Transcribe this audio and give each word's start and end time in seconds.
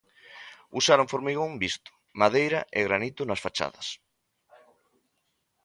Usaron 0.79 1.11
formigón 1.13 1.51
visto, 1.63 1.91
madeira 2.21 2.61
e 2.77 2.79
granito 2.87 3.21
nas 3.25 3.41
fachadas. 3.45 3.87